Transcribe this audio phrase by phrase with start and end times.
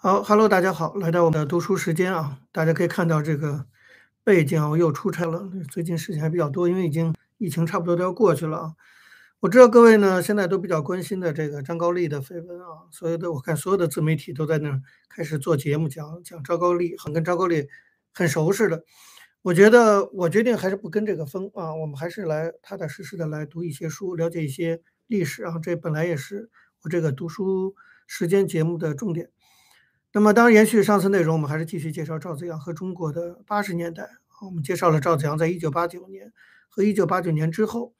[0.00, 3.66] 好，Hello，大家好，来到我们的读书时间啊，大家可以看到这个
[4.22, 8.74] 背景啊，我又出差了，最近事情还比较多，因为已经疫情差不多都要过去了啊。
[9.40, 17.66] 我知道各位呢现在都比较关心的这个张高丽的绯闻啊，所有的我看所有的自媒体都在那儿开始做节目讲讲张高丽，很跟张高丽
[18.14, 18.84] 很熟似的。
[19.42, 26.50] 我觉得我决定还是不跟这个风啊，我们还是来踏踏实实的来读一些书，了解一些历史啊，这本来也是
[26.84, 27.74] 我这个读书
[28.06, 29.30] 时间节目的重点。
[30.12, 34.08] 那么，当然延续上次内容，我们还是继续介绍赵子阳和中国的八十年代。
[34.40, 36.32] 我们介绍了赵子阳在一九八九年
[36.68, 37.94] 和一九八九年之后。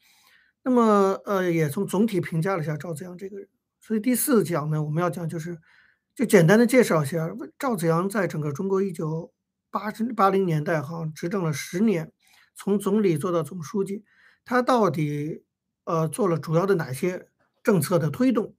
[0.65, 3.49] 那么，呃，也从总体评价了一下赵子阳这个人。
[3.81, 5.59] 所以第四讲呢，我们要讲就是，
[6.15, 9.33] 就简单的介绍一下赵子阳在整个中国一九
[9.71, 12.13] 八十八零年代哈执政了十年，
[12.55, 14.05] 从总理做到总书记，
[14.45, 15.45] 他到底
[15.85, 17.29] 呃做了主要的哪些
[17.63, 18.55] 政策的推动？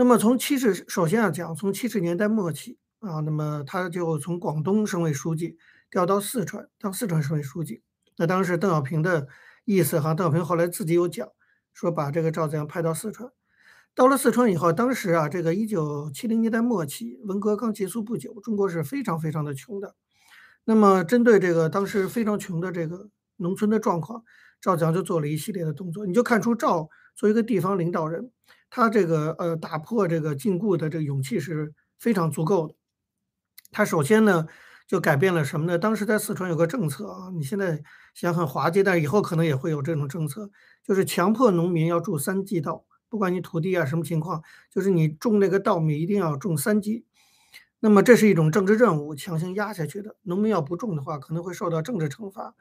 [0.00, 5.58] 那么从七十，首先要讲从七十年代末期啊，那么他就从广东省委书记
[5.90, 7.82] 调到四川当四川省委书记。
[8.16, 9.26] 那当时邓小平的
[9.64, 11.28] 意思哈，邓小平后来自己有讲，
[11.74, 13.32] 说把这个赵子阳派到四川。
[13.92, 19.96] 到了四川以后，当时啊，这个一九七零年代末期，文革刚结束不久，中国是非常非常的穷的。
[20.62, 24.22] 那么针对这个当时非常穷的这个农村的状况，
[24.60, 26.06] 赵子阳就做了一系列的动作。
[26.06, 28.30] 你就看出赵作为一个地方领导人。
[28.70, 32.74] 他这个呃打破这个禁锢的这个勇气是非常足够的。
[33.70, 34.46] 他首先呢
[34.86, 35.78] 就改变了什么呢？
[35.78, 37.82] 当时在四川有个政策啊，你现在
[38.14, 40.50] 想很滑稽，但是以后可能也会有这种政策，
[40.82, 47.04] 就是强迫农民要种三季稻，不管你土地啊什么情况，就是你种那个稻米一定要种三季。
[47.80, 50.16] 那么这是一种政治任务，强行压下去的。
[50.22, 52.54] 农民要不种的话，可能会受到政治惩罚。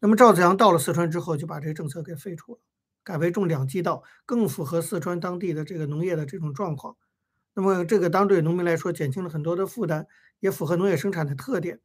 [0.00, 2.58] 那么赵子阳到了四川之后，就把这个政策给废除了。
[3.06, 6.96] 改为种两季稻，更符合四川当地的这个农业的这种状况。
[7.54, 10.06] 那么这个当对农民来说减轻了很多的负担，
[10.40, 11.78] 也符合农业生产的特点。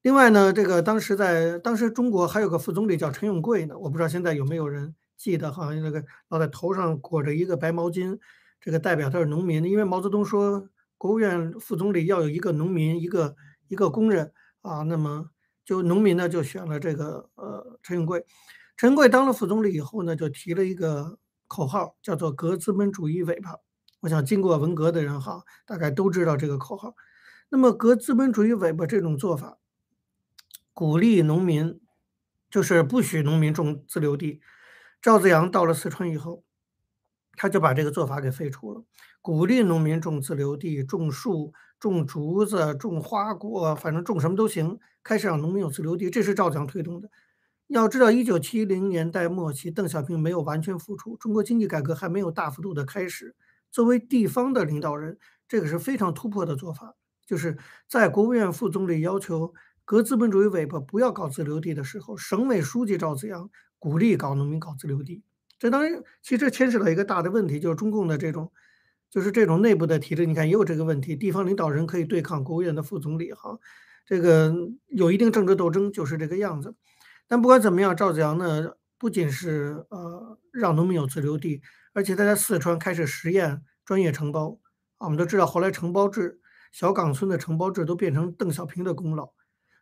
[0.00, 8.16] 另外呢，这个当时在当时中国还有个副总理叫陈永贵呢，我不知道现在有没有人记得，好像那个老在头上裹着一个白毛巾，
[8.60, 9.64] 这个代表他是农民。
[9.64, 13.34] 因为毛泽东说国务院副总理要有一个农民，一个
[13.66, 14.32] 一个工人
[14.62, 15.30] 啊，那么
[15.64, 18.24] 就农民呢就选了这个呃陈永贵。
[18.78, 21.18] 陈贵当了副总理以后呢，就提了一个
[21.48, 23.56] 口号，叫做“革资本主义尾巴”。
[23.98, 26.94] 我想，经过文革的人哈，大概都知道这个口号。
[27.48, 29.58] 那么，革资本主义尾巴这种做法，
[30.72, 31.80] 鼓励农民，
[32.48, 34.40] 就是不许农民种自留地。
[35.02, 36.44] 赵子阳到了四川以后，
[37.36, 38.84] 他就把这个做法给废除了，
[39.20, 46.08] 鼓励农民种自留地、种树、种竹子、种花果，反正种什么都行，开始让农民有自留地。
[46.08, 47.10] 这是赵子阳推动的。
[47.68, 53.36] 要知道，一九七零年代末期，邓小平没有完全复出，中国经济改革还没有大幅度的开始。
[53.70, 56.96] 作为地方的领导人，这个是非常突破的做法。
[57.26, 59.52] 就是在国务院副总理要求
[59.84, 65.22] 革资本主义尾巴不要搞自留地的时候，省委书记赵紫阳鼓励搞农民搞自留地。
[65.58, 68.50] 这当然，其实牵涉到一个大的问题，就是中共的这种，
[69.10, 70.24] 就是这种内部的体制。
[70.24, 73.58] 你看，也有这个问题，地方领导人可以对抗国务院的副总理，哈，
[74.06, 74.54] 这个
[74.86, 76.74] 有一定政治斗争，就是这个样子。
[77.28, 81.60] 但不管怎么样，赵子阳呢，不仅是呃让农民有自留地，
[81.92, 84.58] 而且他在四川开始实验专业承包。
[84.98, 86.40] 我们都知道，后来承包制、
[86.72, 89.30] 小岗村的承包制都变成邓小平的功劳。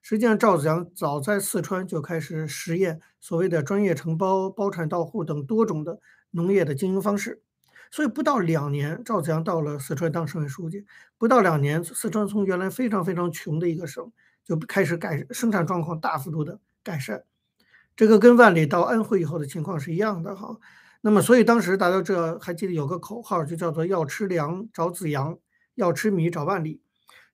[0.03, 6.01] 实际上，赵子阳早在四川就开始实验所谓的专业承包、包产到户等多种的
[6.33, 7.43] 农业的经营方式。
[7.91, 10.85] 所以，不到两年，赵子阳到了四川当省委书记。
[11.17, 14.13] 不到两年，四川从原来非常非常穷的一个省，
[14.45, 17.25] 就开始改生产状况大幅度的改善。
[17.97, 20.59] 这个跟万里到安徽以后的情况是一样的哈，
[21.01, 25.39] 那么所以当时大家这还记得有个口号就叫做要吃粮找子阳，
[25.75, 26.83] 要吃米找万里，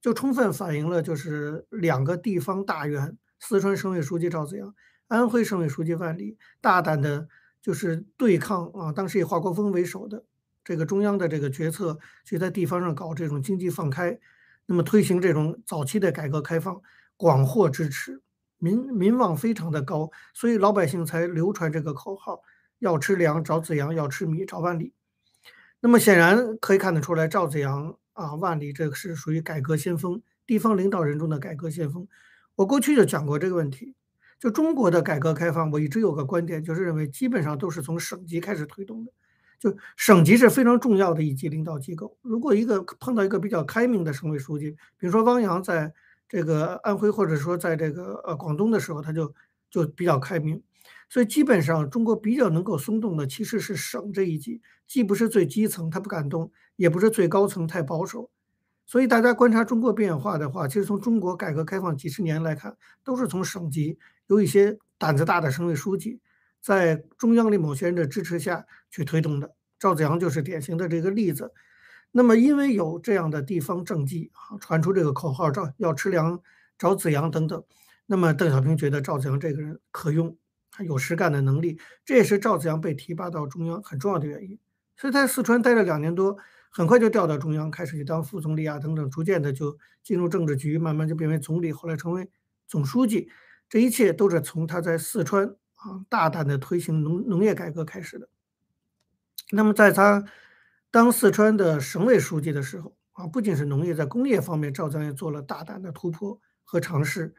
[0.01, 4.72] 就充分反映了就是两个地方大员，四川省委书记赵子阳，
[5.09, 7.27] 安徽省委书记万里，大胆的
[7.61, 10.25] 就是对抗啊，当时以华国锋为首的
[10.65, 14.16] 这个中央的这个决策，去在地方上搞这种经济放开，
[14.66, 16.81] 那么推行这种早期的改革开放，
[17.16, 18.22] 广获支持。
[18.62, 22.42] 民民望非常的高，所以老百姓才流传这个口号：
[22.78, 24.94] 要吃粮找子阳，要吃米找万里。
[25.80, 32.06] 那么显然可以看得出来，赵子阳啊，万里这个是属于改革先锋，地方领导人中的改革先锋。
[32.54, 33.97] 我过去就讲过这个问题，
[34.38, 39.10] 就中国的改革开放，我一直有个观点，就是认为基本上都是从省级开始推动的，
[39.59, 42.16] 就省级是非常重要的一级领导机构。
[42.22, 45.92] 如果一个碰到一个比较开明的省委书记，比如说汪洋在。
[46.33, 49.34] 这个安徽或者说在这个呃广东的时候，他就
[49.71, 50.63] 就比较开明，
[51.11, 58.31] 所以基本上中国比较能够松动的其实是省这一级，既不是最基层他不敢动，也不是最高层太保守，
[58.87, 66.19] 所以大家观察中国变化的话，其实从中国改革开放几十年来看，都是从省级有一些胆子大的省委书记，
[66.63, 69.55] 在中央的某些人的支持下去推动的。
[69.79, 71.53] 赵子阳就是典型的这个例子。
[72.12, 76.41] 那么因为有这样的地方政绩啊，传出这个口号，赵要吃粮
[76.78, 77.64] 找子阳等等。
[78.06, 80.36] 那么邓小平觉得赵子阳这个人可用，
[80.70, 84.59] 他有实干的能力，这也是赵子阳被提拔到中央很重要的原因。
[84.97, 86.36] 所以他在四川待了两年多。
[86.74, 92.30] 很快就调到中央，开始去当副总理啊，等等，逐渐的就进入政治局，慢慢就变为总理，后来成为
[92.66, 93.28] 总书记。
[93.68, 98.26] 这一切都是从他在四川啊大胆的推行农农业改革开始的。
[99.50, 100.24] 那么在他
[100.92, 107.34] 当四川的省委书记的时候啊，不仅是农业，在工业方面，赵江也做了大胆的突破和尝试。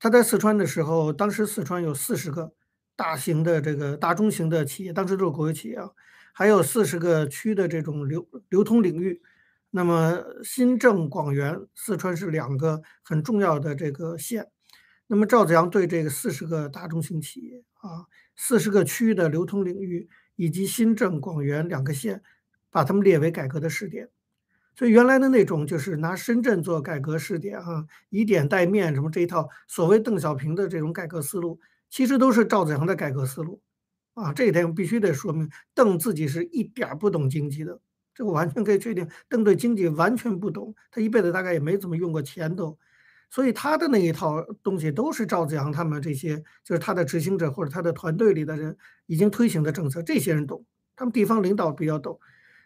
[0.00, 2.52] 他在四川的时候，当时四川有四十个
[2.96, 5.90] 大型的这个大中型的企业，当时都是国有企业啊。
[6.32, 9.22] 还有四十个区的这种流流通领域，
[9.70, 14.48] 那么新郑、广元、四川是两个很重要的这个县。
[15.06, 22.22] 那么赵子阳对这个四十个大中型企业啊，四十个区域的流通领域以及新郑、广元两个县，
[22.70, 24.08] 把他们列为改革的试点。
[24.74, 31.58] 所以原来的那种就是拿深圳做改革试点啊，以点带面什么这一套所谓邓小平的这种改革思路，
[31.90, 33.60] 其实都是赵子阳的改革思路。
[34.14, 37.80] 啊，这一点必须得说明，邓自己是一点不懂经济的，
[38.16, 42.76] 这个完全可以确定，邓对经济完全不懂，他一辈子大概也没怎么用过钱都，
[43.30, 48.76] 所以他的那一套东西都是赵子阳他们这些，就是他的执行者或者他的团队里的人
[49.06, 50.64] 已经推行的政策，这些人懂，
[50.96, 52.18] 他们地方领导比较懂，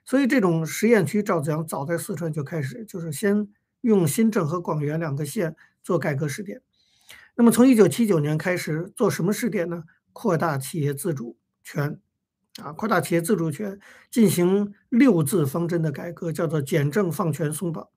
[0.04, 3.48] 所以这种实验区，赵子阳早在四川就开始，就是先
[3.80, 6.62] 用新郑和广元两个县做改革试点，
[7.36, 9.84] 那么从一九七九年开始做什么试点呢？
[10.12, 11.36] 扩大企业自主。
[11.64, 12.00] 权，
[12.60, 13.78] 啊，扩大企业自主权，
[14.10, 17.88] 进行六字方针的改革，叫做简政放权松绑。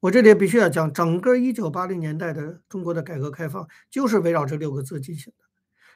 [0.00, 5.44] 我这里必须要讲，整个一九八零年代的中国的改革开放就是围绕这六个字进行的。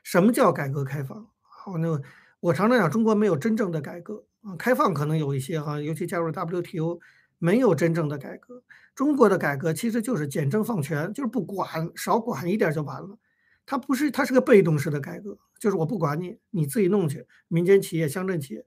[0.02, 1.26] 什么叫改革开放？
[1.40, 1.99] 好，那
[2.40, 6.99] 我常常讲，中国没有真正的改革啊，开放可能有一些哈，尤其加入 WTO，
[7.39, 8.62] 没有真正的改革。
[8.94, 13.19] 中国的改革其实就是简政放权，就是不管，少管一点就完了。
[13.65, 18.67] 它不是，它是个被动式的改革，就是我不管你，你自己弄去，民间企业、乡镇企业。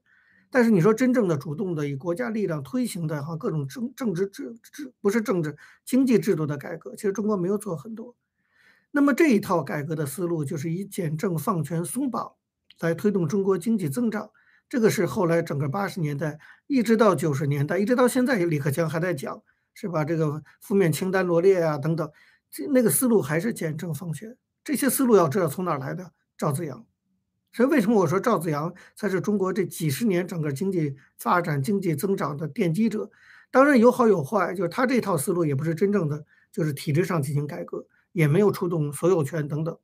[0.50, 8.16] 但是你说真正的主动的以国家力量推行的哈各种政政治制制不是政治经济制度的改革，其实中国没有做很多。
[8.92, 12.32] 那么这一套改革的思路就是以简政放权松绑
[12.80, 14.30] 来推动中国经济增长。
[14.68, 19.42] 这个是后来整个八十年代一直到九十年代，一直到现在，李克强还在讲，
[19.74, 20.04] 是吧？
[20.04, 22.10] 这个负面清单罗列啊等等，
[22.50, 24.36] 这那个思路还是简政放权。
[24.64, 26.12] 这些思路要知道从哪来的？
[26.36, 26.84] 赵子阳，
[27.52, 33.10] 所以为什么我说赵子阳才是中国这几十年整个经济发展、经济增长的奠基者？
[33.50, 39.78] 当然有好有坏，就是他这套思路也不是真正的，就是体制上进行改革，也没有触动所有权等等。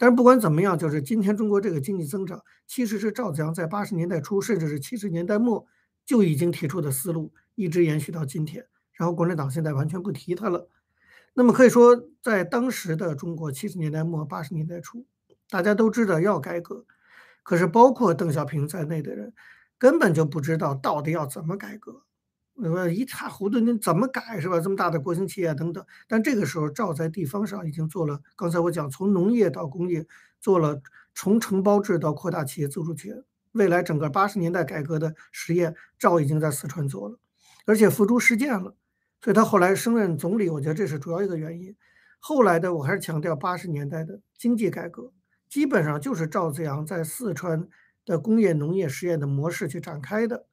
[0.00, 5.66] 但是不管怎么样，就是今天中国这个经济增长，其实是赵子阳在八十年代初，甚至是七十年代末
[6.06, 8.66] 就已经提出的思路，一直延续到今天。
[8.94, 10.70] 然后国民党现在完全不提他了。
[11.34, 15.04] 那么可以说，在当时的中国七十年代末八十年代初，
[15.50, 16.86] 大家都知道要改革，
[17.42, 19.34] 可是包括邓小平在内的人
[19.76, 22.04] 根本就不知道到底要怎么改革，
[22.92, 24.60] 一塌糊涂，你怎么改是吧？
[24.60, 25.84] 这么大的国营企业等等。
[26.06, 30.06] 但这个时候，赵在地方上已经做了，刚才我讲从农业到工业，
[30.40, 30.82] 做了
[31.14, 37.18] 从承包制到扩大企业自主权，未来整个八十年代改革的实验，赵已经在四川做了，
[37.66, 38.74] 而且付诸实践了。
[39.22, 41.76] 所以他后来升任总理，我觉得这是主要一个原因。
[42.18, 45.12] 后来的我还是强调八十年代的经济改革，
[45.48, 47.68] 基本上就是赵子阳在四川
[48.04, 50.46] 的工业农业实验的模式去展开的。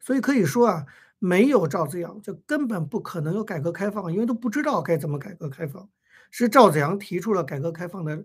[0.00, 0.86] 所以可以说啊，
[1.18, 5.88] 没有赵子阳就根本不可能有改革开放，因为都不知道该怎么改革开放。
[6.30, 8.24] 是赵子阳提出了改革开放的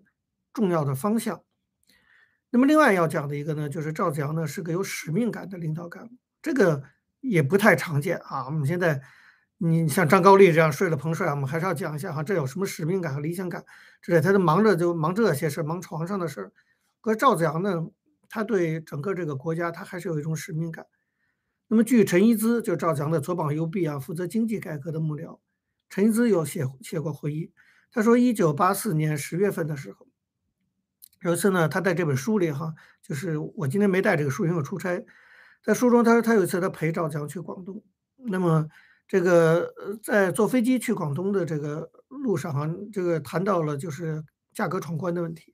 [0.54, 1.42] 重要的方向。
[2.50, 6.84] 那么另外要讲的一个呢，就是赵子阳呢是个有使命感的领导干部，这个
[7.20, 8.46] 也不太常见啊。
[8.46, 9.02] 我们现在。
[9.64, 13.64] 你像张高丽这样睡了彭帅，我们还是要讲一下哈，这有什么使命感和理想感
[14.02, 16.52] 之类，他就忙着就忙这些事忙床上的事儿。
[17.00, 17.86] 可赵子阳呢，
[18.28, 20.88] 他对整个这个国家，他还是有一种使命感。
[21.72, 25.40] 那么据陈一之，就赵强的左膀右臂啊，负责经济改革的幕僚，
[25.90, 27.54] 陈一之有写写过回忆，
[27.94, 30.06] 他说，一九八四年十月份的时候，
[31.22, 35.06] 有一次呢，他在这本书里哈，就是我今天没带这个书，因为我出差，
[35.64, 37.82] 在书中他说他有一次他陪赵强去广东，
[38.18, 38.68] 那么。
[39.08, 44.24] 这个，在坐飞机去广东的这个路上哈，这个谈到了就是
[44.54, 45.54] 价格闯关的问题。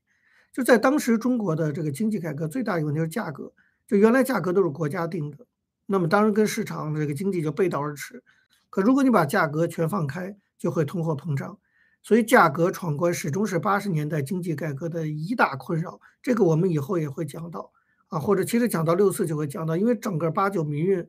[0.54, 3.52] 就在当时中国的这个经济改革最大一个问题就是价格，
[3.88, 5.48] 就原来价格都是国家定的，
[5.88, 8.24] 那么当然跟市场的这个经济就背道而驰。
[8.70, 11.58] 可如果你把价格全放开，就会通货膨胀。
[12.04, 16.00] 所以价格闯关始终是八十年代经济改革的一大困扰。
[16.22, 17.72] 这个我们以后也会讲到
[18.08, 21.06] 啊，或者其实讲到六四就会讲到，因为整个八九民运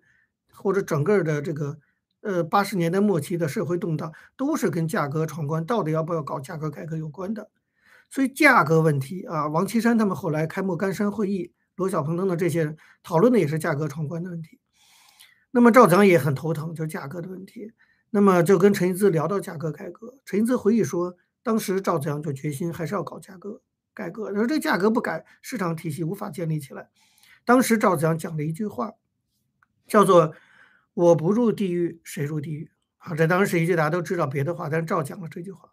[0.52, 1.78] 或者整个的这个
[2.22, 7.50] 呃八十年代末期的社会动荡，都是跟价格闯关到底要不要搞价格改革有关的。
[8.10, 14.58] 所以价格问题啊，王岐山他们后来开莫干山会议，罗小鹏等等这些人讨论的也是价格闯关的问题。
[15.50, 17.72] 那么赵子阳也很头疼，就价格的问题。
[18.10, 23.60] 那么就跟陈一之聊到价格改革，陈一之回忆说，当时赵子阳就决心还是要搞价格
[23.92, 26.88] 改革，说这价格不改，市场体系无法建立起来。
[27.44, 28.92] 当时赵子阳讲了一句话，
[29.86, 30.34] 叫做
[30.94, 35.70] “我不入地狱，谁入地狱？”啊，这当然是一句大家都知道别的话，但是赵讲了这句话。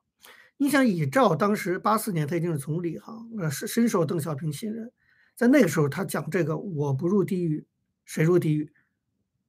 [0.58, 4.91] 你想，以赵当时八四年他已经是总理哈，呃，是深受邓小平信任，
[5.36, 7.65] 在那个时候他讲这个“我不入地狱，
[8.05, 8.72] 谁入地狱”，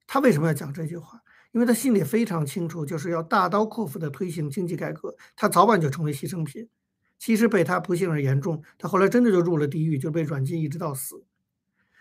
[0.07, 1.23] 他为什么要讲这句话？
[1.53, 6.69] 因为他心里非常清楚，就是要大刀阔斧地推行经济改革，他早晚就成为牺牲品。
[7.19, 11.25] 其实被他不幸而言中，他后来真的就入了地狱，就被软禁一直到死。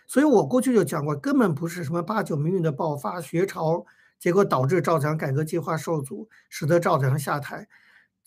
[0.07, 3.85] 所以我过去就讲过，根本不是什么八九民运的爆发、学潮，
[4.19, 7.67] 结果导致赵子阳改革计划受阻，使得赵子阳下台。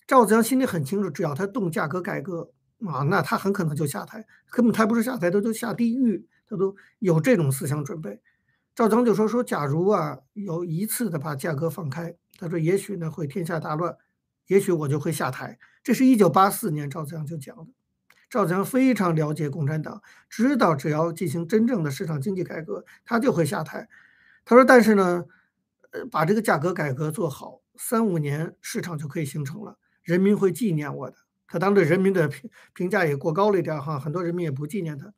[0.07, 2.51] 赵子阳心里很清楚，只要他动价格改革
[2.87, 4.27] 啊，那他很可能就下台。
[4.49, 8.19] 根本他不是下台，他都下地狱，他都有这种思想准备。
[8.79, 13.97] 赵章就说：“说假如啊，有一次的把价格放开，他说也许呢会天下大乱，
[14.47, 17.67] 也许我就会下台。”这是一九八四年赵子阳就讲的。
[18.31, 23.89] 赵子阳非常了解共产党，知道只要进行真正的市场经济改革，他就会下台。
[24.45, 25.25] 他说：“但是呢，
[25.91, 31.17] 呃，把这个价格改革做好，三五年市场就可以形成了，人民会纪念我的。”
[31.49, 35.13] 他当对人民的评评价也过高了一点哈，很多人民也不纪念他。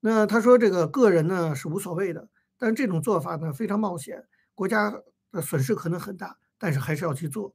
[0.00, 2.30] 那他说这个个人呢是无所谓的。
[2.58, 7.54] 但这种做法呢非常冒险，国家的损失可能很大，但是还是要去做。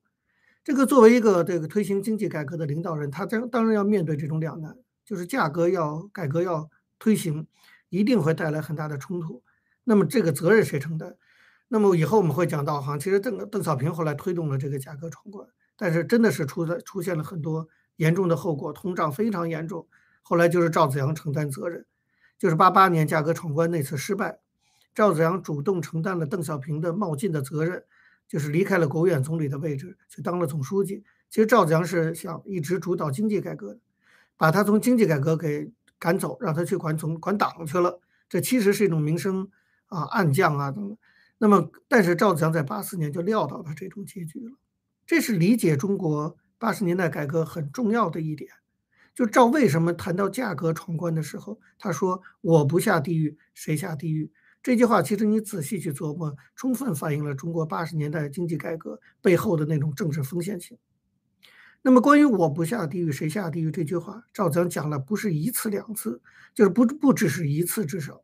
[0.63, 7.48] 这个作为一个这个推行经济改革的领导人，他当当然要面对这种两难，就是价格要改革要推行，
[7.89, 9.43] 一定会带来很大的冲突。
[9.84, 11.15] 那么这个责任谁承担？
[11.67, 19.88] 那么以后我们会讲到哈，其实邓邓小平后来推动了这个价格闯关，但是真的是出了出现了很多严重的后果，通胀非常严重。
[20.22, 21.88] 后来就是赵紫阳承担责任，
[22.38, 24.41] 就是八八年价格闯关那次失败。
[24.93, 27.83] 赵子阳主动承担了邓小平的冒进的责任，
[28.27, 31.03] 就是离开了国务院总理的位置，去当了总书记。
[31.29, 33.79] 其实赵子阳是想一直主导经济改革的，
[34.36, 38.01] 把他从经济改革给赶走，让他去管总管党去了。
[38.27, 39.50] 这其实是一种名声
[39.88, 40.98] 啊暗降啊等等。
[41.38, 44.57] 那么，但是赵子阳在八四年就料到了这种结局了。
[45.05, 48.51] 这是理解中国八十年代改革很重要的一点。
[49.13, 54.31] 就赵为什么谈到价格闯关的时候，他说：“我不下地狱，谁下地狱？”
[54.63, 60.77] 这句话其实你仔细去琢磨，充分反映了中国八十年代经济改革背后的那种政治风险性。
[61.82, 66.22] 那么，关于“我不下地狱，谁下地狱”这句话，赵子阳讲了不是一次两次，
[66.53, 68.24] 就是不不只是一次，至少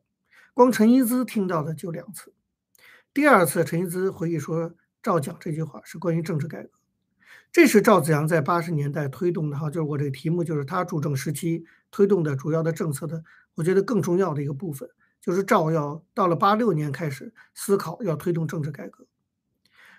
[0.54, 2.32] 光陈一之听到的就两次。
[3.12, 6.70] 第二次，陈一之回忆说，赵讲这句话是关于政治改革。
[7.50, 13.24] 这是赵子阳在八十年代推动的哈，就是我这个题目就是他主政时期推动的主要的政策的，
[13.56, 14.88] 我觉得更重要的一个部分。
[15.28, 19.06] 就是赵要到了八六年开始思考要推动政治改革，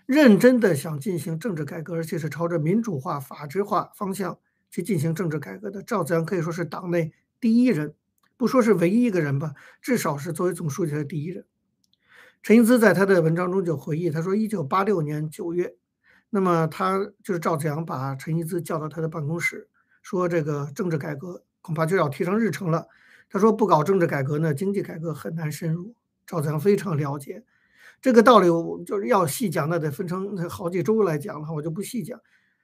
[0.07, 4.39] 认真的想进行政治改革，而且是朝着民主化、法治化方向
[4.71, 5.83] 去进行政治改革的。
[5.83, 7.93] 赵子阳可以说是党内第一人，
[8.37, 11.45] 不说是唯一一个人吧，至少是作为总书记的第一人。
[12.41, 15.75] 陈英姿在他的文章中就回忆，他说，一九八六年九月，
[16.31, 19.69] 那么他就是赵子阳把陈英姿叫到他的办公室，
[20.01, 22.87] 说这个政治改革恐怕就要提上日程了。
[23.29, 25.93] 他说：“不搞政治改革呢，经济改革很难深入。”
[26.25, 27.43] 赵子阳非常了解
[28.01, 32.19] 这个道理，我就是要细讲，那得分成好几周来讲了，我就不细讲。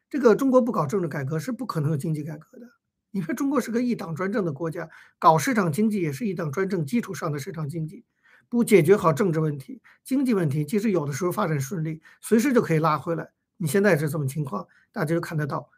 [0.10, 2.68] 这个中国不搞政治改革是不可能有经济改革的。
[3.12, 8.04] 你看，中国是个一党专政的国家，搞市场经济也是一党专政基础上的市场经济，
[8.50, 13.32] 不解决好政治问题、经济问题，即使有的时候发展顺利，随时就可以拉回来。
[13.58, 15.70] 你现在是这么情况，大家就看得到。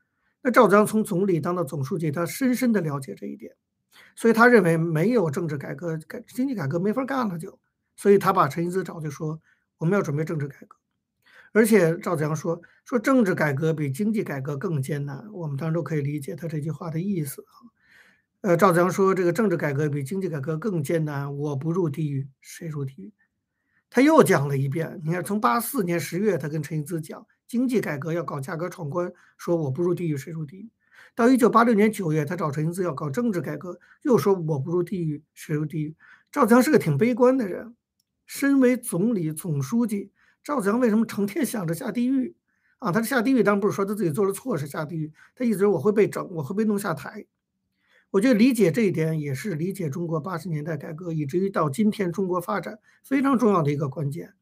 [0.42, 3.56] 那赵子阳从总理当到总书记，他深深的了解这一点。
[4.16, 7.60] 所以他认为没有政治改革，改经济改革没法干了就，
[7.96, 9.42] 所以他把陈一之找就说
[9.78, 10.76] 我们要准备政治改革，
[11.54, 17.56] 而且赵子阳说说政治改革比经济改革更艰难，我们当然都可以理解他这句话的意思啊。
[18.42, 23.14] 呃，赵子阳说这个政治改革比经济改革更艰难，我不入地狱谁入地狱？
[23.90, 30.70] 他又讲了一遍，你看从八四年十月他跟陈一之讲经济改革要搞价格闯关，说我不入地狱谁入地狱？
[31.18, 35.96] 到一九八六年九月，他找陈英姿要搞政治改革，又说我不入地狱谁入地狱？
[36.32, 37.76] 赵子阳是个挺悲观的人，
[38.28, 40.12] 身为总理、总书记，
[40.44, 42.36] 赵子阳为什么成天想着下地狱
[42.78, 42.92] 啊？
[42.92, 47.26] 他下地狱当然不是说他自己做了错事下地狱，他意思是我会被整，我会被弄下台。
[48.12, 54.36] 我觉得理解这一点也是理解中国八十年代改革，以至于到今天中国发展非常重要的一个关键，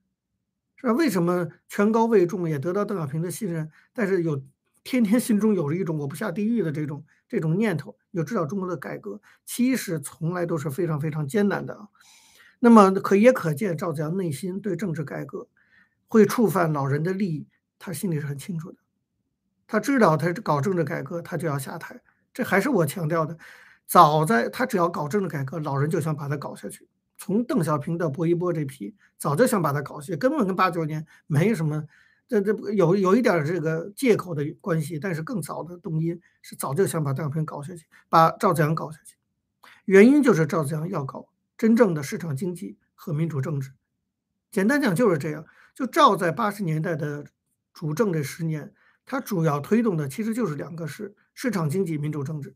[0.75, 0.91] 是吧？
[0.91, 4.43] 为什么权高位重也得到邓小平的信任，但是有
[4.85, 11.87] 天天心中有着一种我不下地狱的这种这种念头，就知道中国的改革其实从来都是非常非常艰难的啊。
[12.59, 15.47] 那么可也可见赵子阳内心对政治改革
[16.07, 17.47] 会触犯老人的利益，
[17.79, 18.77] 他心里是很清楚的，
[19.65, 21.99] 他知道他搞政治改革他就要下台。
[22.31, 23.35] 这还是我强调的，
[23.87, 26.87] 早在他只要搞政治改革，老人就想把他搞下去。
[27.17, 31.83] 从邓小平到薄一波这批，早就想把他搞下去，根本跟八九年没什么，
[32.27, 39.15] 这这有有一点这个借口的关系，但是更早的动因是早就想把邓小平搞下去，把赵子阳搞下去。
[39.85, 43.71] 原因就是赵子阳要搞真正的市场经济和民主政治。
[44.51, 45.45] 简单讲就是这样。
[45.75, 47.25] 就赵在八十年代的
[47.73, 48.73] 主政这十年，
[49.05, 51.15] 他主要推动的其实就是两个事。
[51.33, 52.55] 市场经济、民主政治，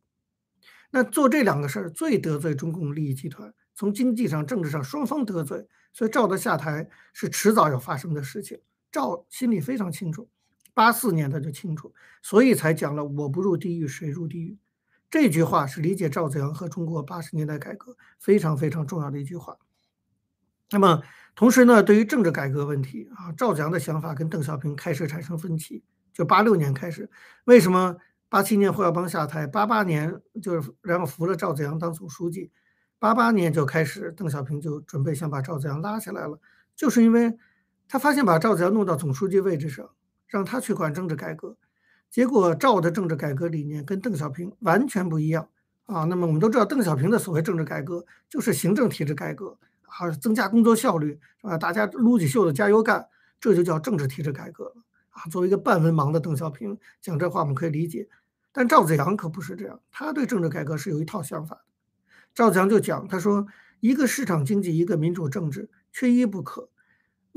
[0.90, 8.62] 那做这两个事儿最得罪中共利益集团，从经济上、政治上双方得罪，所以赵的下台是迟早要发生的事情。
[8.92, 10.30] 赵心里非常清楚，
[10.74, 14.58] 八四年他就清楚，所以才讲了“我不入地狱，谁入地狱”
[15.10, 19.58] 这句话是理解赵子阳和中国八十年代改革非常非常重要的一句话。
[20.72, 21.02] 那么，
[21.36, 27.10] 同时呢，对于政治改革问题啊，赵子阳的想法跟邓小平开始产生分歧，就八六年开始，
[27.46, 27.98] 为什么？
[28.32, 32.52] 八七年胡耀邦下台，八八年就是然后扶了赵子阳当总书记，
[33.00, 36.40] 八八年就开始邓小平就准备想把赵子阳拉下来了，
[36.76, 37.36] 就是因为
[37.92, 39.90] 他发现把赵子阳弄到总书记位置上，
[40.28, 41.58] 让他去管政治改革，
[42.12, 45.50] 结果赵的政治改革理念跟邓小平完全不一样
[45.88, 46.04] 啊。
[46.04, 51.58] 那么我们都知道，邓小平的所谓政治改革就是行政体制改革啊，增加工作效率是吧？
[51.58, 53.08] 大家撸起袖子加油干，
[53.42, 54.72] 这就叫政治体制改革
[55.10, 55.26] 啊。
[55.32, 58.08] 作为一个半文盲的邓小平讲这话，我们可以理解。
[58.52, 61.62] 但赵子阳可不是这样，他对政治改革是有一套想法的。
[62.36, 63.48] 赵子阳就讲，他说
[63.80, 66.70] 一个市场经济，一个民主政治，缺一不可。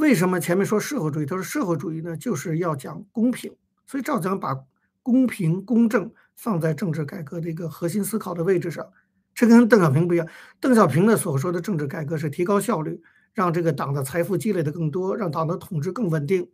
[0.02, 1.26] 为什么前面说社会主义？
[1.26, 3.54] 他说社会主义呢，就是要讲公平。
[3.86, 4.64] 所以赵子阳把
[5.00, 8.84] 公平公正放在政治改革的一个核心思考的位置上。
[9.32, 10.26] 这跟邓小平不一样。
[10.58, 13.00] 邓小平的所说的政治改革是提高效率，
[13.32, 16.50] 让这个党的财富积累的更多，让党的统治更稳定。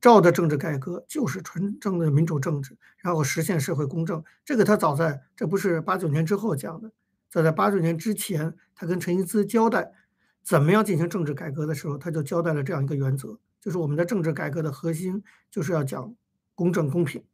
[0.00, 4.24] 赵的政治改革就是纯正的民主政治，然后实现社会公正。
[4.42, 6.90] 这个他早在这不是八九年之后讲的，
[7.28, 9.92] 早在八九年之前，他跟陈寅恣交代
[10.46, 16.14] 怎么样进行政治改革的时候，他就交代了这样一个原则：就是我们的政治改革的核心就是要讲
[16.54, 17.24] 公正公平。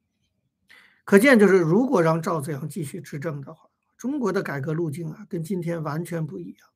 [1.05, 6.69] 可见，就是如果让赵子阳继续执政的话，中国的改革路径啊，跟今天完全不一样。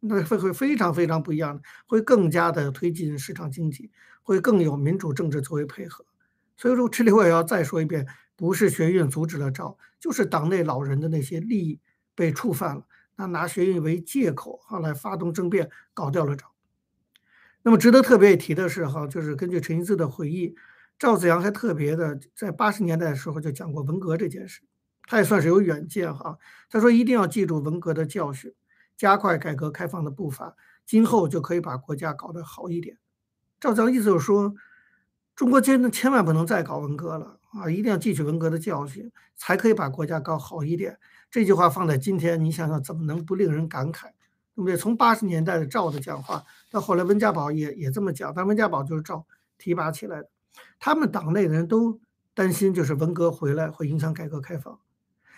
[0.00, 3.90] 那会会非常非常不一样的，会更加的推进市场经济，
[4.22, 6.04] 会更有民主政治作为配合。
[6.58, 11.80] 所以说，这里我也要再说一遍，不是学院阻止了赵，就是党内老人的那些利益
[12.14, 16.52] 被触犯了，他拿学运为借口后来发动政变，搞掉了赵。
[17.62, 20.54] 那么值得特别提的是哈，就是根据陈寅恣的回忆，
[20.98, 24.62] 赵子阳还特别的在八十年代的时候就讲过文革这件事，
[25.06, 26.38] 他也算是有远见哈。
[26.68, 28.54] 他说一定要记住文革的教训。
[28.96, 32.96] 加快改革开放的步伐，今后就可以把国家搞得好一点。
[33.60, 34.54] 赵子阳意思就是说，
[35.34, 40.98] 中国千千万不能再搞文革了啊，一定要汲取文革的教训，才可以把国家搞好一点。
[41.30, 44.06] 这句话放在今天，你想想怎么能不令人感慨，
[44.54, 44.76] 对不对？
[44.76, 49.26] 从八十年代的赵的讲话，到后来温家宝也也这么讲，但温家宝就是赵
[49.58, 50.28] 提拔起来的。
[50.78, 52.00] 他们党内的人都
[52.34, 54.78] 担心，就是文革回来会影响改革开放，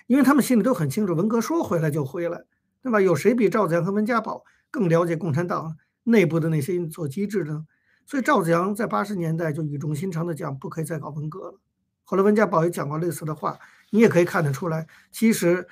[0.07, 2.45] 因为他们心里都很清楚，文革说回来就回来。
[2.81, 3.01] 对吧？
[3.01, 7.67] 有谁比赵子阳和温家宝更了解共产党内部的那些运作机制呢？
[8.07, 11.59] 所以赵子阳在八十年代就语重心长地讲，不可以再搞文革了。
[12.05, 13.59] 后来温家宝也讲过类似的话，
[13.91, 15.67] 你也可以看得出来，其实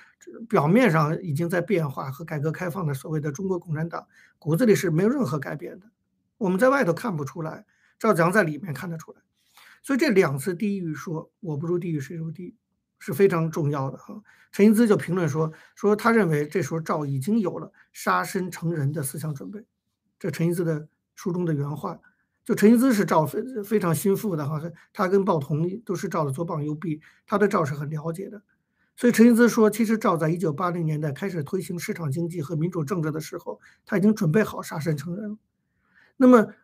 [0.49, 4.07] 表面上已经在变化和改革开放的所谓的中国共产党
[4.39, 5.87] 骨子里是没有任何改变的。
[6.39, 7.65] 我们在外头看不出来，
[7.99, 9.21] 赵子阳在里面看得出来。
[9.83, 12.57] 所以这两次地狱说，我不入地狱谁入地狱？
[12.99, 14.23] 是非常重要的哈。
[14.53, 19.65] 陈寅恣就评论说，说他认为这时候赵已经有了杀身成仁的思想准备。
[20.19, 22.01] 这陈寅恣的书中的原话，
[22.47, 24.59] 就陈寅恣是赵非非常心腹的哈，
[24.95, 28.41] 他跟鲍同都是赵的左膀右臂，他对赵是很了解的。
[28.97, 35.37] 所以陈寅恣说，其实赵在一九八零年代开始推行市场经济和民主政治的时候，他已经准备好杀身成仁。
[36.17, 36.55] 那么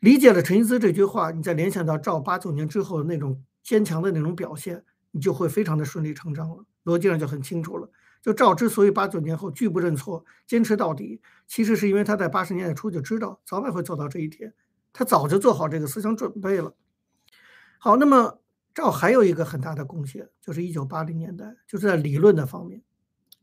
[0.00, 4.84] 理解了陈寅恣这句话，你再联想到赵八九年之后的那种坚强的那种表现。
[5.12, 7.90] 你就会非常的顺理成章了，逻辑上就很清楚了。
[8.20, 14.52] 就赵之所以八九年后拒不认错，坚持到底，其实是因为他在八十年代初就知道早晚会走到这一天，
[14.98, 16.74] 他早就做好这个思想准备了。
[17.78, 18.40] 好，那么
[18.72, 22.82] 赵还有一个很大的贡献，就是一九八零年代，就是在理论的方面，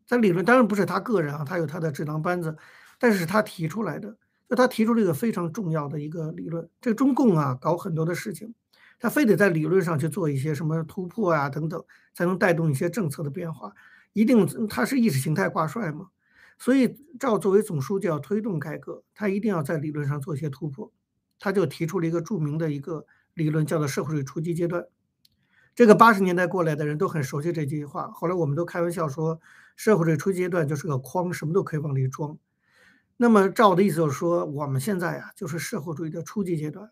[0.07, 2.57] 在理论当然不是他个人啊，他有他的智囊班子，
[2.97, 4.17] 但是他提出来的，
[4.49, 6.67] 就他提出了一个非常重要的一个理论。
[6.81, 8.55] 这个中共啊，搞很多的事情，
[8.97, 11.85] 他非得在理论上去做一些什么突破啊等等，
[12.15, 13.71] 才能带动一些政策的变化。
[14.13, 16.07] 一定他是意识形态挂帅嘛，
[16.57, 20.91] 所以赵作为总书记要推动改革，他一定要在理论上做一些突破，
[21.43, 24.85] 他就提出了一个著名的一个理论，叫做社会主义初级阶段。
[25.75, 28.09] 这个八十年代过来的人都很熟悉这句话。
[28.11, 29.41] 后来我们都开玩笑说，
[29.75, 32.37] 社会主义初级阶段就是个筐，什么都可以往里装。
[33.17, 36.89] 那么照我的意思就是说，我们现在呀就是社会主义的初级阶段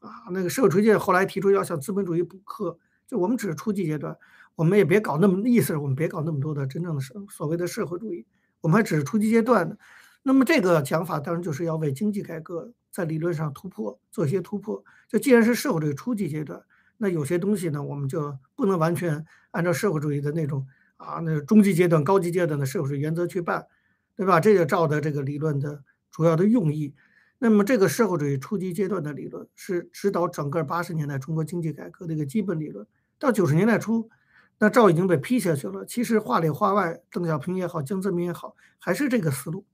[0.00, 0.10] 啊。
[0.32, 4.16] 那个社会主义后来提出要向资本主义补课，就我们只是初级阶段。
[4.56, 8.26] 我们也别搞那么意思，我们别搞那么多的真正的社所谓的社会主义，
[8.62, 9.78] 我们还只是初级阶段。
[10.24, 14.84] 那么这个讲法当然就是要为经济改革在理论上突破做一些突破。
[15.08, 16.62] 就既然是社会主义初级阶段，
[16.98, 20.66] 那有些东西呢，我们就不能完全按照社会主义的那种
[20.98, 23.66] 啊，那中级阶段、高级阶段的社会主义原则去办，
[24.14, 24.38] 对吧？
[24.38, 26.94] 这就照的这个理论的主要的用意。
[27.38, 32.86] 那么这个社会主义初级阶段的理论是指导整个八十年代中国经济改革的一个基本理论。
[33.18, 34.10] 到九十年代初。
[34.58, 35.84] 那赵已经被批下去了。
[35.84, 39.66] 其实话里话外，邓小平也好，江泽民也好，还是这个思路。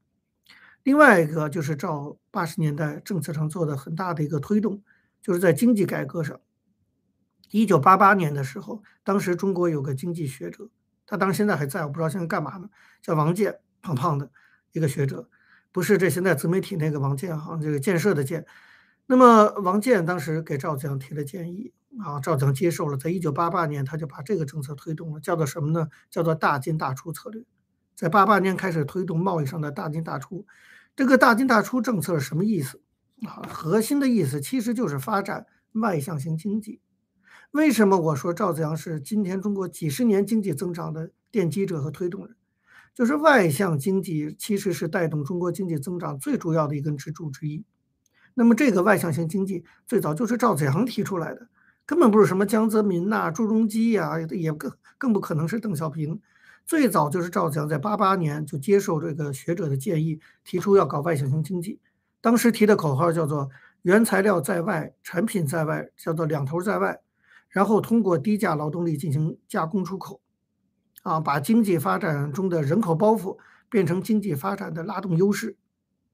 [0.88, 4.83] 另外一个就是赵八十年代政策上做的很大的一个推动，
[5.20, 6.40] 就是在经济改革上。
[7.51, 10.70] 一九八八年的时候，当时中国有个经济学者，
[11.05, 12.70] 他当时现在还在，我不知道现在干嘛呢，
[13.03, 14.31] 叫王健，胖胖的
[14.72, 15.29] 一个学者，
[15.72, 18.46] 不是这现在自媒体那个王健哈，这个建设的建。
[19.05, 21.74] 那么王健当时给赵子阳提了建议。
[22.03, 25.88] 啊，赵子阳接受了，在一九八八年，他就把这个政策推动了，叫做什么呢？
[26.09, 27.44] 叫做大进大出策略。
[27.94, 30.46] 在八八年开始推动贸易上的大进大出。
[30.98, 32.80] 这个大进大出政策是什么意思？
[33.24, 36.80] 啊，核心的意思其实就是发展外向型经济。
[37.52, 42.34] 为什么我说赵子阳是今天中国几十年经济增长的奠基者和推动人？
[42.96, 47.64] 就是外向经济其实是带动中国经济增长最主要的一根支柱之一。
[48.34, 51.48] 那么这个外向型经济最早就是赵子阳提出来的。
[51.87, 56.20] 根本不是什么江泽民呐、朱镕基呀，也更更不可能是邓小平。
[56.68, 61.81] 最早就是赵子阳在八八年就接受这个学者的建议，提出要搞外向型经济。
[62.20, 63.48] 当时提的口号叫做
[63.81, 67.00] “原材料在外，产品在外”，叫做两头在外。
[67.48, 70.20] 然后通过低价劳动力进行加工出口，
[71.04, 73.38] 啊，把经济发展中的人口包袱
[73.70, 75.57] 变成经济发展的拉动优势。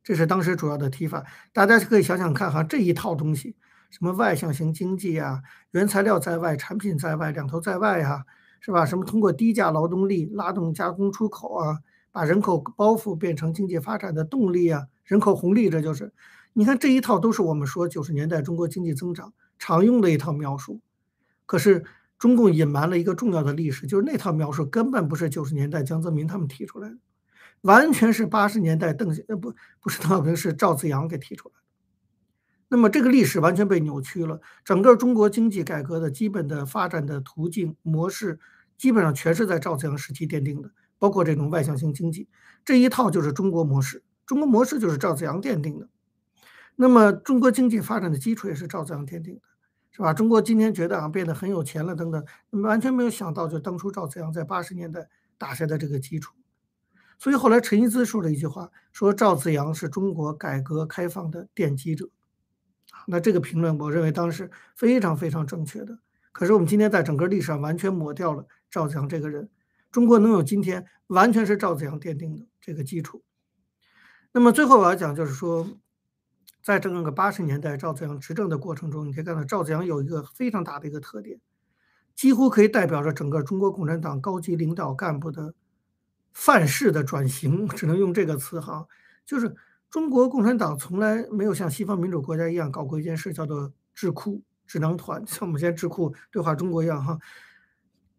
[0.04, 1.24] 这是当时主要的提法。
[1.52, 3.56] 大家可以想想看哈，这一套东西。
[3.90, 8.24] 什么外向型经济啊，原材料在外，产品在外，两头在外呀，
[8.64, 8.86] 是吧？
[8.86, 16.14] 什么通过低价劳动力拉动加工出口啊，把人口包袱变成经济发展的动力啊，人口红利，这就是。
[16.54, 20.80] 你看这一套都是我们说九十年代中国经济增长常用的一套描述。
[21.44, 21.84] 可是
[22.18, 26.96] 中共隐瞒了一个重要的历史，就是那套描述根本不是九十年代江泽民他们提出来的，
[27.60, 31.60] 完全是八十年代邓呃不不是邓小平是赵紫阳给提出来的。
[32.68, 38.40] 那么这个历史完全被扭曲了，整个中国经济改革的基本的发展的途径模式，
[38.76, 42.28] 基本上全是在赵子阳时期奠定的，包括这种外向型经济
[42.64, 45.88] 这一套就是中国模式，中国模式就是赵子阳奠定的。
[46.76, 49.40] 那么中国经济发展的基础也是赵子阳奠定的，
[49.92, 50.12] 是吧？
[50.12, 55.08] 中国今天觉得啊变得很有钱了等等，完全没有想到就当初赵子阳在八十年代
[55.38, 56.34] 打下的这个基础。
[57.16, 62.08] 所以后来陈一兹说了一句话，说赵子阳是中国改革开放的奠基者。
[63.06, 65.98] 那这个评论，我认为当时非常非常正确的。
[66.32, 69.48] 可是我们今天在整个历史上完全抹掉了赵子阳这个人。
[69.92, 73.22] 中国能有今天，完全是赵子阳奠定的这个基础。
[74.32, 75.68] 那么最后我要讲，就是说，
[76.60, 81.38] 在整个八十年代赵子阳执政的过程中，你可以看到赵子阳有一个非常大的一个特点，
[82.16, 85.54] 几乎可以代表着整个中国共产党高级领导干部的
[86.32, 88.88] 范式的转型，只能用这个词哈，
[89.24, 89.54] 就是。
[89.90, 97.16] 中国共产党从来没有像西方民主国家一样搞过一件事，叫做智库、智囊团，像我们现在智库对话中国一样，哈，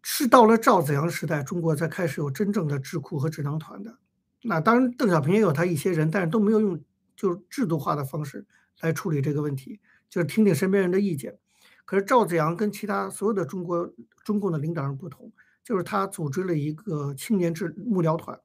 [0.08, 3.98] 是到了赵子阳时代，中国才开始有真正的智库和智囊团的。
[4.44, 6.80] 那当然，邓小平也有他一些人，但是都没有用
[7.16, 8.46] 就是制度化的方式
[8.82, 11.36] 来处理这个问题，就是听听身边人的意见。
[11.84, 13.92] 可是赵子阳跟其他所有的中国
[14.24, 15.32] 中共的领导人不同，
[15.64, 18.38] 就是他组织了一个青年智幕僚团，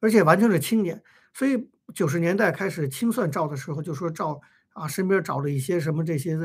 [0.00, 1.00] 而且完全是青年，
[1.32, 1.68] 所以。
[1.94, 4.40] 九十年代开始清算赵的时候，就说赵
[4.70, 6.38] 啊身边找了一些什么这些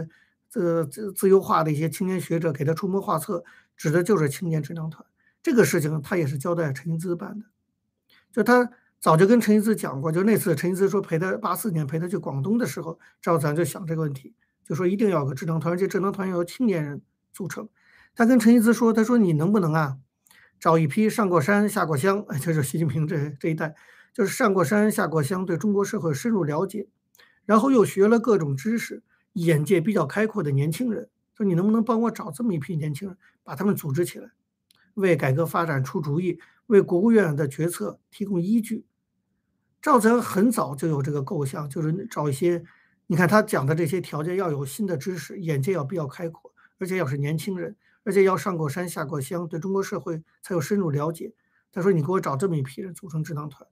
[0.50, 3.46] 自自自由化的一些青年学者给他出谋划策，
[3.78, 5.06] 指的就是青年智囊团。
[5.42, 7.46] 这个事情他也是交代陈一兹办的，
[8.34, 14.34] 就他早就跟陈一之讲过，就那次陈一之说陪他八四年陪他去广东的时候，赵子阳就想这个问题，
[14.66, 17.70] 就说一定要有个智囊团，而且智囊团要由青年人组成。
[18.16, 20.00] 他跟陈一兹说，他说你能不能啊，
[20.60, 23.76] 找一批上过山下过乡， 就是习近平这这一代，
[24.12, 26.88] 就是上过山下过乡，对中国社会深入了解，
[27.46, 34.32] 然后又学了各种知识，眼界比较开阔的年轻人，说你能不能帮我找这么一批年轻人，把他们组织起来，
[34.96, 36.40] 为改革发展出主意。
[36.66, 38.86] 为国务院的决策提供依据，
[39.82, 42.66] 赵子阳很早就有这个构想，就是找一些，
[43.06, 51.34] 你看他讲的这些条件，要有新的知识，眼界要比较开阔，而且要是年轻人，而且要上过山下过乡，对中国社会才有深入了解。
[51.72, 53.66] 他说：“你给我找这么一批人组成智囊团。”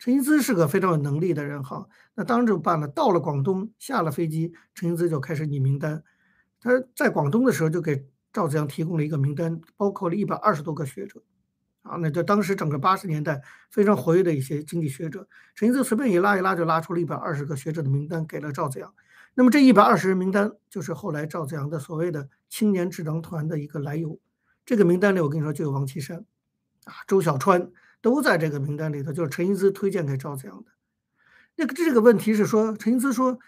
[0.00, 2.88] 陈英姿是个非常有能力的人哈，那当然就办了。
[2.88, 6.02] 到了广东，下了飞机，陈英姿就开始拟名单。
[6.62, 11.22] 他在广东的时候就给赵子阳提供了一个名单，包括了一百二十多个学者。
[11.82, 18.94] 啊，那就当时整个八十年代非常活跃的一些经济学者，陈一泽随便一拉一拉就拉出了一百二十个学者的名单给了赵子阳。
[19.34, 24.20] 那么这一百二十人名单就是后来赵子阳的所谓的青年智囊团的一个来由。
[24.64, 26.24] 这个名单里我跟你说就有王岐山，
[26.84, 30.70] 啊，周小川都在这个名单里头，就是陈一之推荐给赵子阳的。
[31.56, 33.40] 那个这个问题是说，陈一之说，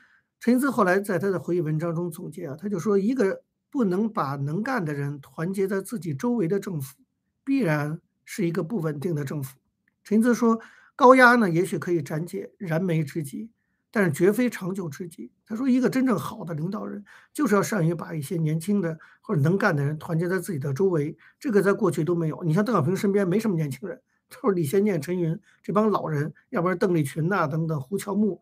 [0.44, 6.98] 陈一之后来在他的回忆文章中总结啊，他就说一个不能把能干的人团结在自己周围的政府，
[7.42, 8.02] 必然。
[8.26, 9.58] 是一个不稳定的政府。
[10.02, 10.58] 陈子说
[10.96, 13.50] ：“高压呢，也许可以暂解燃眉之急，
[13.90, 17.04] 但是绝非长久之计。”他说：“一个真正好的领导人，
[17.34, 21.18] 就是要善于把一些年轻的或者能干的人团结在自己的周围。
[21.38, 22.42] 这个在过去都没有。
[22.44, 28.40] 你像邓小平身边没什么年轻人，都是李先念、陈云这帮老人，要不然邓丽群呐等等、胡乔木。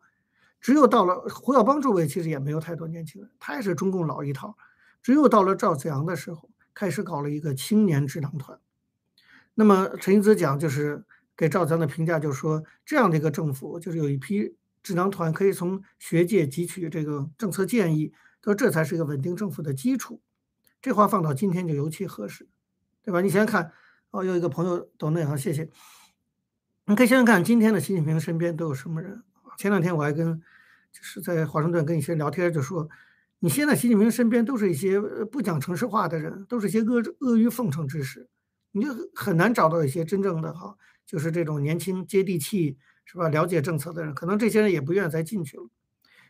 [0.63, 4.55] 只有到了胡耀邦周围，其实也没有太多年轻人，他也是中共老一套。
[5.01, 8.57] 只有到了赵子阳的时候，开始搞了一个青年智囊团。”
[9.55, 11.03] 那么陈一之讲就是
[11.35, 20.21] 给赵子阳的评价，就是说这样的一个政府，就是有一批智囊团可以从学界汲取这个政策建议，说这才是一个稳定政府的基础。
[20.81, 22.47] 这话放到今天就尤其合适，
[23.03, 23.19] 对吧？
[23.19, 23.73] 你想想看，
[24.11, 25.69] 哦，有一个朋友懂内行，谢谢。
[26.85, 29.23] 你可以想想看，今天的习近平身边都有什么人？
[29.55, 30.41] 前两天我还跟
[30.93, 32.87] 就是在华盛顿跟一些聊天，就说
[33.39, 38.29] 你现在习近平身边都是一些不讲城市话的人，都是一些阿阿谀奉承之士。
[38.71, 43.29] 你就很难找到一些真正的哈，就是这种年轻接地气，是吧？
[43.29, 45.67] 了解政策的人，可能这些人也不愿意再进去了。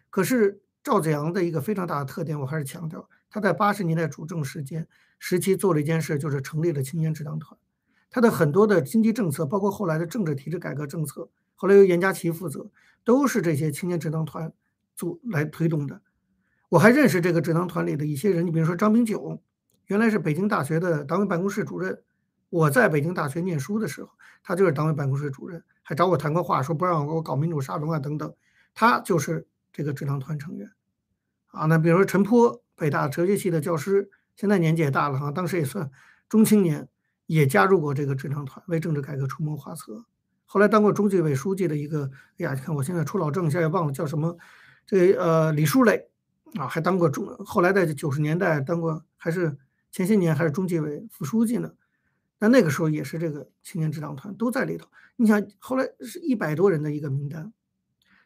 [0.09, 4.87] 可是赵子阳的一个非常大的特点，我还是强调，他在八十年代主政时间
[5.19, 7.57] 时期做了一件事，就是成立了青年智囊团。
[8.09, 12.69] 他的很多的经济政策，包括后来的政治体制改革政策，后来由严家琪负责，
[13.03, 14.53] 都是这些青年智囊团
[14.95, 16.01] 组来推动的。
[16.69, 19.41] 我还认识这个智囊团里的一些人，你比如说张炳九，
[19.87, 22.01] 原来是北京大学的党委办公室主任。
[22.49, 24.11] 我在北京大学念书的时候，
[24.43, 28.31] 他就是党委办公室主任，还找我谈过话，说不让我搞民主沙龙啊等等。
[28.75, 30.71] 他就是这个智囊团成员
[31.47, 31.65] 啊。
[31.65, 35.89] 那比如说陈波，北大哲学系的教师，现在年纪也大了哈，当时也算
[36.29, 36.87] 中青年，
[37.25, 40.05] 也加入过这个智囊团，为政治改革出谋划策。
[40.53, 44.37] 后来当过中纪委书记的一个，哎呀，你看我现在出老政，现在忘了叫什么，
[44.85, 46.09] 这呃李书磊
[46.59, 49.57] 啊，还当过中，后来在九十年代当过，还是
[49.89, 51.73] 前些年还是中纪委副书记呢。
[52.37, 54.87] 那那个时候也是这个青年智囊团都在里头。
[55.15, 57.51] 你想，后来是一百多人的一个名单，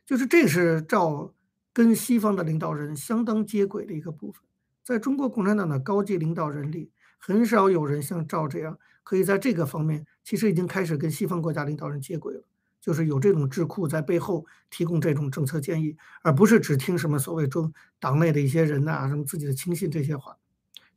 [0.06, 1.34] 就是这是赵
[1.72, 4.44] 跟西方的领导人相当接轨的一个部分。
[4.84, 12.44] 在中国共产党的高级领导人里，很少有人像赵这样，可以在这个方面其实已经开始跟西方国家领导人接轨了，
[12.82, 20.36] 就是有这种智库在背后提供这种政策建议，而不是只听什么所谓中党内的一些人呐，什么自己的亲信这些话。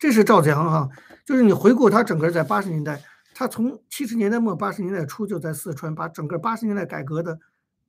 [0.00, 0.88] 这是赵子阳哈，
[1.24, 7.38] 就是你回顾他整个在八十年代，他从七十年代末八十年代初就在四川把整个八十年代改革的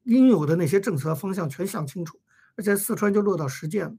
[0.04, 2.20] 应有的那些政策方向全想清楚，
[2.56, 3.96] 而且四川就落到实践了，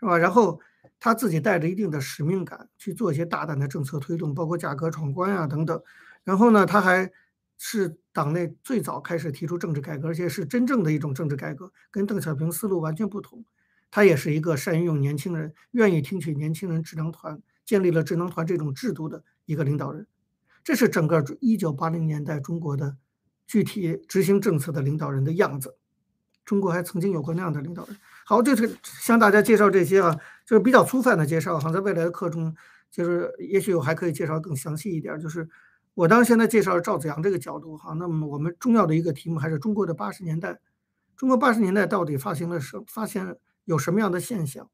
[0.00, 0.18] 是吧？
[0.18, 0.58] 然后
[1.00, 5.82] 他自己带着一定的使命感去做一些大胆的政策推动，包括价格闯关啊等等。
[6.22, 7.10] 然后呢，他还
[7.58, 13.44] 是党内最早开始提出政治改革，而且是真正的一种政治改革，跟邓小平思路完全不同。
[13.90, 17.42] 他也是一个善于用年轻人，愿意听取年轻人智囊团。
[17.64, 20.06] 建立了智囊团这种制度的一个领导人，
[20.64, 22.96] 这是整个一九八零年代中国的
[23.46, 25.76] 具体执行政策的领导人的样子。
[26.44, 27.96] 中国还曾经有过那样的领导人。
[28.24, 30.18] 好，就是向大家介绍这些啊，
[30.50, 31.60] 就是比较粗泛的介绍。
[31.60, 32.52] 哈，在未来的课中，
[32.90, 35.16] 就是也许我还可以介绍更详细一点。
[35.20, 35.48] 就是
[35.94, 40.58] 我当时现在介绍赵子阳这个角度哈，那么我们重要的一个题目还是中国的八十年代。
[41.16, 42.82] 中国八十年代到底发行了什？
[42.88, 44.68] 发现有什么样的现象？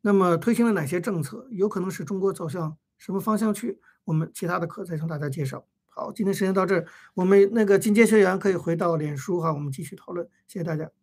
[0.00, 1.46] 那么推行了哪些政策？
[1.50, 3.80] 有可能使中国走向什么方向去？
[4.04, 5.66] 我们其他的课再向大家介绍。
[5.90, 11.01] 好，今天时间到这儿，我们那个进阶学员可以回到脸书哈，我们继续讨论，谢谢大家。